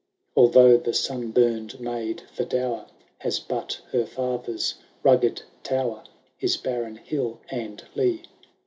Although 0.35 0.77
the 0.77 0.95
sun 0.95 1.31
bumM 1.31 1.79
maid, 1.79 2.23
for 2.33 2.43
dower,' 2.43 2.87
Has 3.19 3.37
but 3.39 3.79
her 3.91 4.03
fstther^ 4.05 4.73
rugged 5.03 5.43
tower. 5.61 6.05
His 6.39 6.57
barren 6.57 6.95
hill 6.95 7.37
and 7.51 7.83
lee. 7.93 8.23